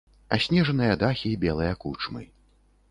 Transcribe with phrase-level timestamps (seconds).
[0.37, 2.29] Аснежаныя дахі белыя кучмы.